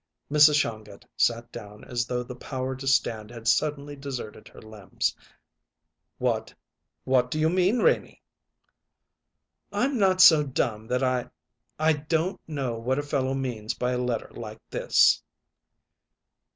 [0.31, 0.55] Mrs.
[0.59, 5.15] Shongut sat down as though the power to stand had suddenly deserted her limbs.
[6.17, 6.55] "What
[7.03, 8.19] what do you mean, Renie?"
[9.71, 11.29] "I'm not so dumb that I
[11.77, 15.21] I don't know what a fellow means by a letter like this."